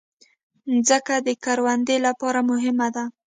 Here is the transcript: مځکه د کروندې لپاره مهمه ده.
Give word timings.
مځکه 0.71 1.15
د 1.27 1.29
کروندې 1.43 1.97
لپاره 2.07 2.39
مهمه 2.51 2.87
ده. 2.95 3.03